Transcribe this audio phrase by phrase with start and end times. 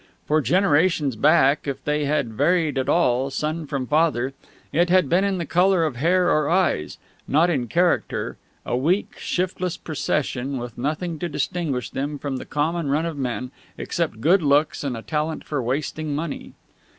[0.25, 4.33] For generations back, if they had varied at all, son from father,
[4.73, 9.19] it had been in the color of hair or eyes, not in character a weak,
[9.19, 14.41] shiftless procession, with nothing to distinguish them from the common run of men except good
[14.41, 16.53] looks and a talent for wasting money.